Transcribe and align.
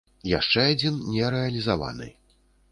Яшчэ 0.29 0.63
адзін 0.77 0.97
не 1.17 1.29
рэалізаваны. 1.37 2.13